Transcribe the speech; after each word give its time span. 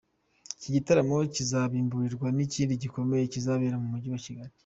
Iki 0.57 0.69
gitaramo 0.75 1.15
kizabimburirwa 1.35 2.27
n’ikindi 2.35 2.73
gikomeye 2.83 3.23
kizabera 3.33 3.75
mu 3.81 3.87
Mujyi 3.93 4.09
wa 4.13 4.21
Kigali. 4.25 4.53